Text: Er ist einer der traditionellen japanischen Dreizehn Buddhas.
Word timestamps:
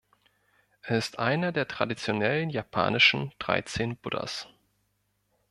Er 0.81 0.97
ist 0.97 1.19
einer 1.19 1.51
der 1.51 1.67
traditionellen 1.67 2.49
japanischen 2.49 3.33
Dreizehn 3.37 3.97
Buddhas. 3.97 4.47